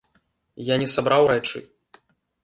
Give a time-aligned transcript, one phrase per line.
[0.69, 1.61] Я не сабраў рэчы.